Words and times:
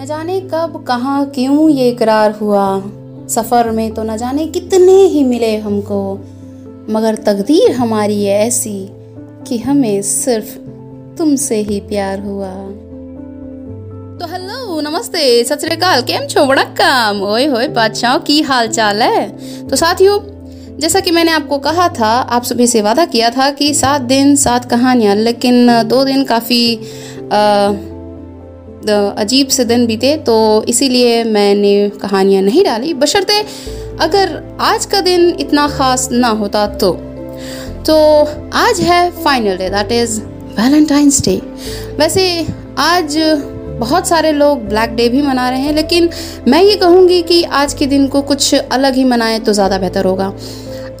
न 0.00 0.04
जाने 0.06 0.40
कब, 0.40 0.84
कहाँ, 0.88 1.26
क्यों 1.26 1.68
ये 1.70 1.88
इकरार 1.88 2.32
हुआ। 2.32 2.82
सफ़र 3.28 3.70
में 3.70 3.94
तो 3.94 4.02
न 4.02 4.16
जाने 4.16 4.46
कितने 4.46 4.92
ही 4.92 5.24
मिले 5.24 5.56
हमको, 5.56 6.14
मगर 6.90 7.14
तकदीर 7.14 7.72
हमारी 7.72 8.24
है 8.24 8.38
ऐसी 8.46 8.88
कि 9.46 9.58
हमें 9.58 10.02
सिर्फ़ 10.02 10.56
तुमसे 11.18 11.56
ही 11.56 11.80
प्यार 11.80 12.20
हुआ। 12.20 12.52
तो 14.18 14.26
हेलो, 14.26 14.80
नमस्ते, 14.80 15.44
सत 15.44 15.60
श्रीकाल 15.60 16.02
केम 16.02 16.26
छो 16.26 16.46
वड़क्कम 16.46 17.20
ओए 17.22 17.46
होए, 17.46 17.68
बादशाह 17.68 18.18
की 18.18 18.40
हाल 18.42 18.68
चाल 18.68 19.02
है। 19.02 19.28
तो 19.68 19.76
साथियों, 19.76 20.18
जैसा 20.78 21.00
कि 21.00 21.10
मैंने 21.10 21.30
आपको 21.30 21.58
कहा 21.58 21.88
था, 21.88 22.06
आप 22.06 22.42
सभी 22.42 22.66
से 22.66 22.82
वादा 22.82 23.04
किया 23.04 23.30
था 23.30 23.50
कि 23.50 23.74
सात 23.74 24.00
दिन, 24.00 24.36
सात 24.36 24.70
कहानियाँ, 24.70 25.14
लेकिन 25.14 25.82
दो 25.82 26.04
दिन 26.04 26.24
काफ़ी 26.24 26.76
अजीब 28.88 29.48
से 29.48 29.64
दिन 29.64 29.86
बीते 29.86 30.16
तो 30.26 30.64
इसीलिए 30.68 31.22
मैंने 31.26 31.88
कहानियाँ 32.02 32.42
नहीं 32.42 32.64
डाली। 32.64 32.94
बशर्ते 32.94 33.38
अगर 34.00 34.42
आज 34.60 34.86
का 34.86 35.00
दिन 35.00 35.28
इतना 35.40 35.66
ख़ास 35.68 36.08
ना 36.12 36.28
होता 36.36 36.66
तो। 36.76 36.92
तो 37.86 37.96
आज 38.54 38.80
है 38.80 39.10
final 39.22 39.56
day 39.56 39.68
that 39.70 39.92
is 39.92 40.20
Valentine's 40.52 41.20
day 41.24 41.36
वैसे 41.98 42.24
आज 42.78 43.18
बहुत 43.80 44.08
सारे 44.08 44.32
लोग 44.32 44.66
ब्लैक 44.68 44.94
डे 44.96 45.08
भी 45.08 45.22
मना 45.22 45.48
रहे 45.50 45.60
हैं, 45.60 45.72
लेकिन 45.72 46.08
मैं 46.48 46.62
ये 46.62 46.74
कहूँगी 46.76 47.20
कि 47.22 47.42
आज 47.44 47.74
के 47.74 47.86
दिन 47.86 48.06
को 48.08 48.22
कुछ 48.22 48.54
अलग 48.54 48.94
ही 48.94 49.04
मनाएँ 49.04 49.38
तो 49.40 49.52
ज़्यादा 49.52 49.78
बेहतर 49.78 50.04
होगा। 50.04 50.32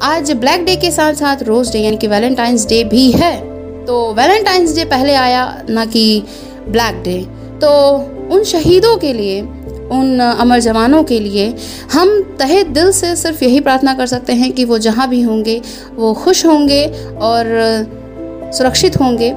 आज 0.04 0.30
ब्लैक 0.32 0.64
डे 0.64 0.76
के 0.76 0.90
साथ 0.90 1.14
साथ 1.14 1.42
रोज 1.42 1.72
डे 1.72 1.78
यानी 1.78 1.96
कि 1.96 2.06
वैलेंटाइंस 2.08 2.66
डे 2.68 2.82
भी 2.84 3.10
है। 3.12 3.34
तो 3.86 4.12
वैलेंटाइंस 4.14 4.74
डे 4.74 4.84
पहले 4.86 5.14
आया, 5.16 5.62
ना 5.70 5.84
कि 5.86 6.22
ब्लैक 6.68 7.02
डे 7.04 7.20
तो 7.60 7.96
उन 8.34 8.44
शहीदों 8.44 8.96
के 8.96 9.12
लिए, 9.12 9.40
उन 9.90 10.18
अमर 10.18 10.58
जवानों 10.58 11.04
के 11.04 11.20
लिए 11.20 11.54
हम 11.92 12.36
तहे 12.38 12.64
दिल 12.64 12.92
से 12.92 13.16
सिर्फ़ 13.16 13.44
यही 13.44 13.60
प्रार्थना 13.60 13.94
कर 13.94 14.06
सकते 14.06 14.32
हैं 14.32 14.52
कि 14.52 14.64
वो 14.64 14.78
जहाँ 14.78 15.08
भी 15.08 15.22
होंगे, 15.22 15.62
वो 15.94 16.14
खुश 16.14 16.46
होंगे 16.46 16.86
और 17.20 17.44
सुरक्षित 18.52 19.00
होंगे। 19.00 19.32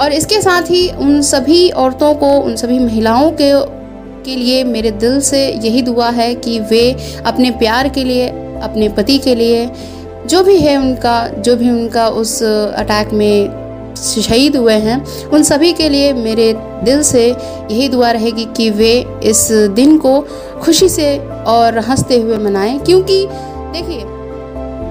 और 0.00 0.12
इसके 0.12 0.40
साथ 0.42 0.62
ही 0.62 0.88
उन 0.90 1.22
सभी 1.22 1.70
औरतों 1.70 2.14
को, 2.14 2.30
उन 2.30 2.56
सभी 2.56 2.78
महिलाओं 2.78 3.30
के 3.30 3.84
के 4.24 4.36
लिए 4.36 4.64
मेरे 4.64 4.90
दिल 4.90 5.20
से 5.20 5.48
यही 5.48 5.82
दुआ 5.82 6.10
है 6.10 6.34
कि 6.34 6.60
वे 6.60 6.96
अपने 7.26 7.50
प्यार 7.50 7.88
के 7.88 8.04
लिए, 8.04 8.28
अपने 8.62 8.88
पति 8.88 9.18
के 9.18 9.34
लिए, 9.34 9.70
जो 10.26 10.42
भी 10.42 10.56
है 10.58 10.76
उनका, 10.76 11.28
जो 11.28 11.56
भी 11.56 11.70
उनका 11.70 12.08
उस 12.08 12.42
अटैक 12.42 13.08
में 13.08 13.63
शहीद 13.96 14.56
हुए 14.56 14.74
हैं। 14.74 15.04
उन 15.28 15.42
सभी 15.42 15.72
के 15.72 15.88
लिए 15.88 16.12
मेरे 16.12 16.52
दिल 16.84 17.02
से 17.02 17.28
यही 17.30 17.88
दुआ 17.88 18.10
रहेगी 18.10 18.44
कि 18.56 18.70
वे 18.70 18.92
इस 19.24 19.48
दिन 19.52 19.98
को 19.98 20.20
खुशी 20.62 20.88
से 20.88 21.18
और 21.46 21.78
हँसते 21.78 22.18
हुए 22.20 22.36
मनाएँ 22.38 22.78
क्योंकि 22.78 23.26
देखिए 23.72 24.02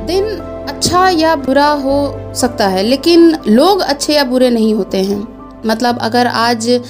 दिन 0.07 0.25
अच्छा 0.69 1.09
या 1.09 1.35
बुरा 1.35 1.67
हो 1.67 2.33
सकता 2.35 2.67
है 2.67 2.83
लेकिन 2.83 3.37
लोग 3.47 3.79
अच्छे 3.79 4.13
या 4.13 4.23
बुरे 4.23 4.49
नहीं 4.49 4.73
होते 4.73 4.97
हैं। 4.97 5.27
मतलब 5.65 5.99
अगर 5.99 6.27
आज 6.27 6.81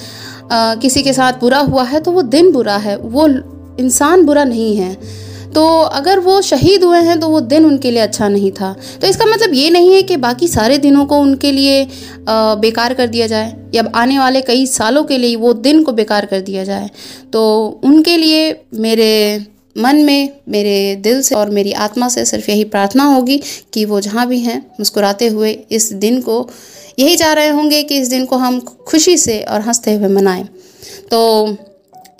आ, 0.52 0.74
किसी 0.74 1.02
के 1.02 1.12
साथ 1.12 1.32
बुरा 1.32 1.58
हुआ 1.58 1.82
है 1.82 2.00
तो 2.00 2.12
वो 2.12 2.22
दिन 2.22 2.52
बुरा 2.52 2.76
है। 2.76 2.96
वो 2.96 3.28
इंसान 3.80 4.24
बुरा 4.24 4.44
नहीं 4.44 4.76
है। 4.76 4.96
तो 5.54 5.66
अगर 5.80 6.18
वो 6.18 6.40
शहीद 6.42 6.84
हुए 6.84 6.98
हैं 6.98 7.18
तो 7.20 7.28
वो 7.28 7.40
दिन 7.42 7.64
उनके 7.66 7.90
लिए 7.90 8.00
अच्छा 8.00 8.28
नहीं 8.28 8.50
था। 8.52 8.74
तो 9.00 9.06
इसका 9.06 9.24
मतलब 9.24 9.54
ये 9.54 9.70
नहीं 9.70 9.94
है 9.94 10.02
कि 10.02 10.16
बाकी 10.16 10.48
सारे 10.48 10.78
दिनों 10.78 11.04
को 11.06 11.18
उनके 11.18 11.52
लिए 11.52 11.86
बेकार 12.28 12.94
कर 12.94 13.06
दिया 13.06 13.26
जाए, 13.26 13.54
या 13.74 13.82
आने 13.94 14.18
वाले 14.18 14.40
कई 14.42 14.66
सालों 14.66 15.04
के 15.04 15.18
लिए 15.18 15.36
वो 15.36 15.52
दिन 15.52 15.82
को 15.82 15.92
बेकार 15.92 16.26
कर 16.26 16.40
दिया 16.40 16.64
जाए। 16.64 16.90
तो 17.32 17.80
उनके 17.84 18.16
लिए 18.16 18.50
मेरे 18.76 19.46
मन 19.76 19.96
में, 19.96 20.30
मेरे 20.48 20.96
दिल 20.96 21.22
से 21.22 21.34
और 21.34 21.50
मेरी 21.50 21.72
आत्मा 21.72 22.08
से 22.08 22.24
सिर्फ़ 22.24 22.50
यही 22.50 22.64
प्रार्थना 22.66 23.04
होगी 23.04 23.40
कि 23.72 23.84
वो 23.84 24.00
जहाँ 24.00 24.26
भी 24.28 24.38
हैं, 24.40 24.58
मुस्कुराते 24.80 25.28
हुए 25.28 25.52
इस 25.70 25.92
दिन 25.94 26.20
को, 26.20 26.48
यही 26.98 27.16
चाह 27.16 27.32
रहे 27.32 27.48
होंगे 27.48 27.82
कि 27.82 27.98
इस 27.98 28.08
दिन 28.08 28.24
को 28.24 28.36
हम 28.36 28.60
खुशी 28.88 29.16
से 29.18 29.40
और 29.42 29.60
हँसते 29.60 29.94
हुए 29.94 30.08
मनाएँ। 30.08 30.44
तो 31.10 31.56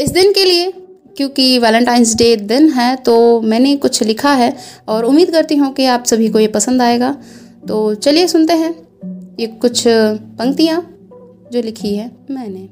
इस 0.00 0.10
दिन 0.10 0.32
के 0.32 0.44
लिए 0.44 0.72
क्योंकि 1.16 1.58
वैलेंटाइंस 1.58 2.14
डे 2.16 2.34
दिन 2.36 2.70
है 2.72 2.94
तो 2.96 3.40
मैंने 3.42 3.74
कुछ 3.76 4.02
लिखा 4.02 4.32
है 4.32 4.56
और 4.88 5.04
उम्मीद 5.04 5.30
करती 5.30 5.56
हूँ 5.56 5.72
कि 5.74 5.86
आप 5.86 6.04
सभी 6.04 6.28
को 6.28 6.38
ये 6.40 6.48
पसंद 6.50 6.82
आएगा। 6.82 7.16
तो 7.68 7.94
चलिए 7.96 8.26
सुनते 8.28 8.52
हैं 8.52 8.74
ये 9.40 9.46
कुछ 9.46 9.82
पंक्तियाँ 9.86 10.80
जो 11.52 11.62
लिखी 11.62 11.94
है 11.96 12.10
मैंने। 12.30 12.68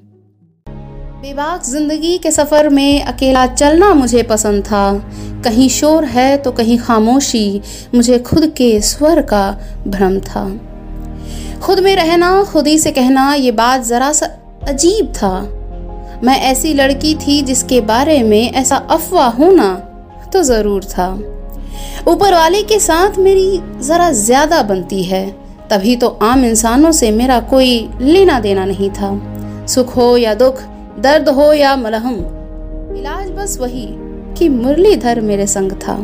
बेबाक 1.22 1.62
ज़िंदगी 1.62 2.16
के 2.18 2.30
सफ़र 2.30 2.68
में 2.68 3.02
अकेला 3.02 3.46
चलना 3.46 3.92
मुझे 3.94 4.22
पसंद 4.22 4.64
था। 4.64 4.92
कहीं 5.44 5.68
शोर 5.68 6.04
है 6.04 6.36
तो 6.36 6.52
कहीं 6.52 6.78
खामोशी, 6.78 7.60
मुझे 7.94 8.18
खुद 8.18 8.46
के 8.56 8.80
स्वर 8.80 9.20
का 9.22 9.50
भ्रम 9.86 10.18
था। 10.20 10.44
खुद 11.62 11.80
में 11.80 11.94
रहना, 11.96 12.42
खुद 12.44 12.66
ही 12.66 12.78
से 12.78 12.90
कहना, 12.90 13.32
ये 13.34 13.52
बात 13.52 13.82
ज़रा 13.82 14.12
सा 14.12 14.26
अजीब 14.68 15.12
था। 15.12 15.34
मैं 16.24 16.36
ऐसी 16.40 16.72
लड़की 16.74 17.14
थी 17.16 17.40
जिसके 17.42 17.80
बारे 17.80 18.22
में 18.22 18.52
ऐसा 18.52 18.76
अफवाह 18.76 19.28
होना 19.28 19.68
तो 20.32 20.42
ज़रूर 20.42 20.84
था। 20.84 21.08
ऊपर 22.08 22.34
वाले 22.34 22.62
के 22.62 22.78
साथ 22.80 23.18
मेरी 23.18 23.60
ज़रा 23.80 24.10
ज़्यादा 24.12 24.62
बनती 24.62 25.02
है, 25.02 25.26
तभी 25.70 25.96
तो 25.96 26.08
आम 26.22 26.44
इंसानों 26.44 26.92
से 26.92 27.10
मेरा 27.10 27.40
कोई 27.50 27.88
लेना 28.00 28.38
देना 28.40 28.64
नहीं 28.64 28.90
था। 28.90 29.10
सुख 29.66 29.96
हो 29.96 30.16
या 30.16 30.34
दुख, 30.34 30.60
दर्द 30.98 31.28
हो 31.28 31.52
या 31.52 31.74
मलहम, 31.76 32.14
इलाज 32.96 33.30
बस 33.30 33.58
वही 33.60 33.86
कि 34.38 34.48
मुरलीधर 34.50 35.20
मेरे 35.20 35.46
संग 35.46 35.72
था। 35.78 35.98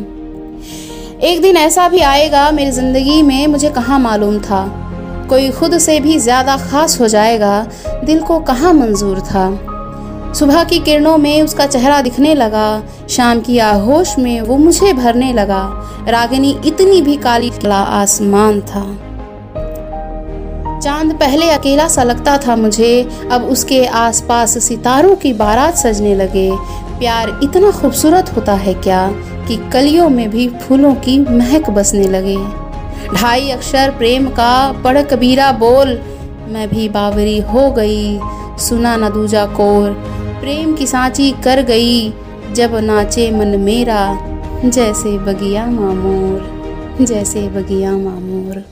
एक 1.23 1.41
दिन 1.41 1.57
ऐसा 1.57 1.87
भी 1.89 1.99
आएगा 2.01 2.49
मेरी 2.51 2.71
ज़िंदगी 2.71 3.21
में, 3.21 3.47
मुझे 3.47 3.69
कहाँ 3.69 3.99
मालूम 3.99 4.39
था। 4.41 4.65
कोई 5.29 5.49
खुद 5.51 5.77
से 5.77 5.99
भी 5.99 6.17
ज़्यादा 6.19 6.57
खास 6.59 6.99
हो 7.01 7.07
जाएगा, 7.07 7.65
दिल 8.05 8.21
को 8.21 8.39
कहाँ 8.41 8.73
मंजूर 8.73 9.19
था। 9.21 9.49
सुबह 10.35 10.63
की 10.63 10.79
किरणों 10.79 11.17
में 11.17 11.41
उसका 11.41 11.65
चेहरा 11.65 12.01
दिखने 12.01 12.35
लगा। 12.35 12.83
शाम 13.09 13.39
की 13.39 13.57
आहोश 13.57 14.17
में 14.19 14.41
वो 14.41 14.57
मुझे 14.57 14.93
भरने 14.93 15.33
लगा। 15.33 15.89
रागिनी 16.07 16.59
इतनी 16.65 17.01
भी 17.01 17.15
काली 17.17 17.51
आसमान 17.71 18.61
था। 18.61 18.97
चाँद 20.79 21.13
पहले 21.13 21.49
अकेला 21.49 21.87
सा 21.87 22.03
लगता 22.03 22.37
था 22.37 22.55
मुझे, 22.55 23.09
अब 23.31 23.43
उसके 23.43 23.85
आसपास 23.85 24.63
सितारों 24.63 25.15
की 25.15 25.33
बारात 25.33 25.77
सजने 25.77 26.15
लगे। 26.15 26.51
प्यार 26.99 27.39
इतना 27.43 27.71
खूबसूरत 27.71 28.35
होता 28.35 28.53
है 28.53 28.73
क्या 28.73 29.11
कि 29.47 29.69
कलियों 29.73 30.09
में 30.09 30.29
भी 30.29 30.49
फूलों 30.49 30.93
की 30.93 31.19
महक 31.19 31.69
बसने 31.69 32.07
लगे। 32.07 32.37
ढाई 33.15 33.49
अक्षर 33.49 33.89
प्रेम 33.97 34.25
का, 34.27 34.81
पढ़ 34.83 35.01
कबीरा 35.01 35.51
बोल 35.51 36.01
मैं 36.49 36.67
भी 36.69 36.87
बावरी 36.89 37.37
हो 37.39 37.69
गई। 37.71 38.19
सुना 38.59 38.95
न 38.97 39.09
दूजा 39.09 39.45
कोर। 39.45 39.91
प्रेम 40.41 40.75
की 40.75 40.87
सांची 40.87 41.31
कर 41.43 41.61
गई। 41.61 42.09
जब 42.53 42.75
नाचे 42.75 43.29
मन 43.31 43.47
मेरा। 43.59 44.01
जैसे 44.65 45.17
बगिया 45.17 45.65
मामोर। 45.65 47.05
जैसे 47.05 47.47
बगिया 47.47 47.91
मामोर। 47.91 48.63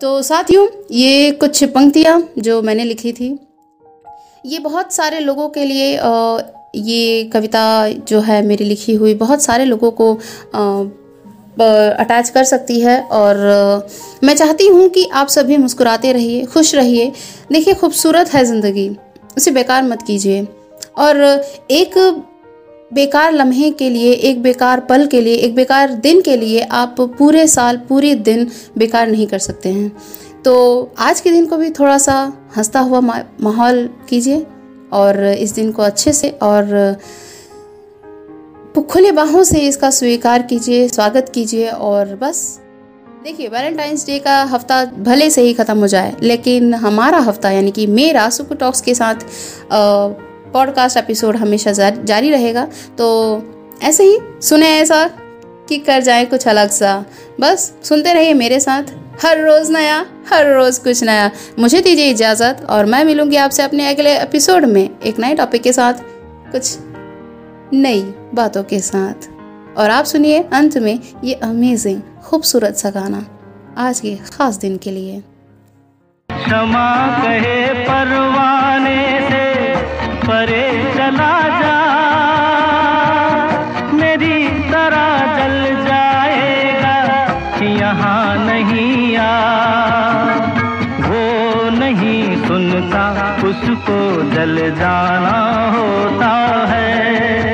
तो 0.00 0.22
साथियों, 0.22 0.66
ये 0.90 1.30
कुछ 1.30 1.64
पंक्तियाँ 1.64 2.22
जो 2.38 2.62
मैंने 2.62 2.84
लिखी 2.84 3.12
थी। 3.12 3.38
ये 4.46 4.58
बहुत 4.58 4.92
सारे 4.92 5.20
लोगों 5.20 5.48
के 5.48 5.64
लिए 5.64 5.92
ये 6.76 7.24
कविता 7.24 7.88
जो 7.88 8.20
है 8.20 8.42
मेरी 8.46 8.64
लिखी 8.64 8.94
हुई, 8.94 9.14
बहुत 9.14 9.42
सारे 9.42 9.64
लोगों 9.64 9.90
को 9.90 10.12
अटैच 11.60 12.28
कर 12.28 12.44
सकती 12.44 12.80
है 12.80 13.00
और 13.02 13.36
मैं 14.24 14.34
चाहती 14.36 14.66
हूँ 14.68 14.88
कि 14.88 15.08
आप 15.12 15.28
सभी 15.28 15.56
मुस्कुराते 15.56 16.12
रहिए, 16.12 16.44
खुश 16.44 16.74
रहिए। 16.74 17.12
देखिए, 17.52 17.74
खूबसूरत 17.74 18.32
है 18.34 18.44
ज़िंदगी, 18.44 18.88
उसे 19.36 19.50
बेकार 19.50 19.82
मत 19.82 20.02
कीजिए। 20.02 20.46
और 20.98 21.20
एक 21.70 21.98
बेकार 22.92 23.32
लम्हे 23.32 23.70
के 23.70 23.88
लिए, 23.90 24.12
एक 24.12 24.42
बेकार 24.42 24.80
पल 24.80 25.06
के 25.06 25.20
लिए, 25.20 25.34
एक 25.34 25.54
बेकार 25.54 25.92
दिन 25.92 26.20
के 26.20 26.36
लिए 26.36 26.60
आप 26.60 26.96
पूरे 27.18 27.46
साल, 27.46 27.76
पूरे 27.88 28.14
दिन 28.14 28.46
बेकार 28.78 29.08
नहीं 29.08 29.26
कर 29.26 29.38
सकते 29.38 29.68
हैं। 29.68 29.90
तो 30.44 30.92
आज 30.98 31.20
के 31.20 31.30
दिन 31.30 31.46
को 31.46 31.56
भी 31.56 31.70
थोड़ा 31.70 31.98
सा 31.98 32.16
हंसता 32.56 32.80
हुआ 32.80 33.00
माहौल 33.00 33.88
कीजिए 34.08 34.46
और 34.92 35.24
इस 35.24 35.52
दिन 35.52 35.70
को 35.72 35.82
अच्छे 35.82 36.12
से 36.12 36.28
और 36.42 36.96
खुले 38.82 39.10
बाहों 39.12 39.42
से 39.44 39.58
इसका 39.58 39.88
स्वीकार 39.90 40.42
कीजिए, 40.42 40.86
स्वागत 40.88 41.30
कीजिए 41.34 41.68
और 41.68 42.14
बस। 42.16 42.60
देखिए 43.24 43.48
वैलेंटाइंस 43.48 44.06
डे 44.06 44.18
का 44.18 44.42
हफ़्ता 44.42 44.84
भले 44.84 45.28
से 45.30 45.42
ही 45.42 45.52
ख़त्म 45.54 45.78
हो 45.78 45.86
जाए, 45.86 46.14
लेकिन 46.22 46.74
हमारा 46.74 47.18
हफ़्ता 47.18 47.50
यानी 47.50 47.70
कि 47.70 47.86
मेरा 47.86 48.28
सुपर 48.30 48.56
टॉक्स 48.56 48.80
के 48.80 48.94
साथ 48.94 49.24
पॉडकास्ट 50.52 50.96
एपिसोड 50.96 51.36
हमेशा 51.36 51.72
जारी 51.72 52.30
रहेगा। 52.30 52.66
तो 52.98 53.42
ऐसे 53.82 54.04
ही 54.04 54.18
सुने 54.42 54.68
ऐसा 54.70 55.04
कि 55.68 55.78
कर 55.78 56.02
जाए 56.02 56.24
कुछ 56.24 56.46
अलग 56.48 56.70
सा। 56.70 57.04
बस 57.40 57.72
सुनते 57.84 58.12
रहिए 58.12 58.34
मेरे 58.34 58.60
साथ, 58.60 58.82
हर 59.24 59.40
रोज़ 59.40 59.72
नया, 59.72 60.04
हर 60.30 60.54
रोज़ 60.54 60.80
कुछ 60.80 61.02
नया। 61.02 61.30
मुझे 61.58 61.80
दीजिए 61.80 62.10
इजाज़त 62.10 62.66
और 62.70 62.86
मैं 62.86 63.04
मिलूँगी 63.04 63.36
आपसे 63.36 63.62
अपने 63.62 63.88
अगले 63.88 64.16
एपिसोड 64.18 64.64
में 64.64 64.82
एक 64.82 65.18
नए 65.18 65.34
टॉपिक 65.34 65.62
के 65.62 65.72
साथ। 65.72 66.02
कुछ 66.52 66.76
नई 67.74 68.02
बातों 68.34 68.64
के 68.64 68.78
साथ। 68.80 69.28
और 69.78 69.90
आप 69.90 70.04
सुनिए 70.04 70.42
अंत 70.52 70.78
में 70.78 70.98
ये 71.24 71.34
अमेजिंग 71.34 72.02
खूबसूरत 72.24 72.74
सा 72.74 72.90
गाना 72.90 73.26
आज 73.78 74.00
के 74.00 74.16
खास 74.16 74.56
दिन 74.56 74.76
के 74.76 74.90
लिए। 74.90 75.22
क्षमा 76.32 77.18
कहे 77.22 77.74
परवाने 77.74 79.28
से, 79.30 79.76
परे 80.26 80.94
चला 80.94 81.40
जा। 81.60 81.80
मेरी 83.92 84.48
तरह 84.48 85.36
जल 85.36 85.84
जाएगा, 85.84 86.96
यहाँ 87.64 88.46
नहीं 88.46 89.16
आ। 89.16 89.34
वो 91.00 91.70
नहीं 91.70 92.48
सुनता, 92.48 93.36
उसको 93.44 94.30
जल 94.30 94.70
जाना 94.70 95.70
होता 95.70 96.66
है। 96.66 97.53